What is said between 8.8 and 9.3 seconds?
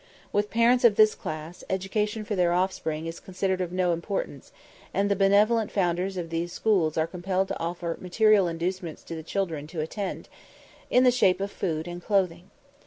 to the